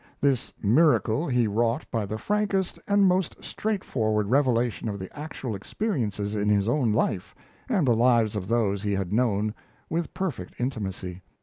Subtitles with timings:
[0.19, 6.33] This miracle he wrought by the frankest and most straightforward revelation of the actual experiences
[6.33, 7.35] in his own life
[7.69, 9.53] and the lives of those he had known
[9.91, 11.21] with perfect intimacy.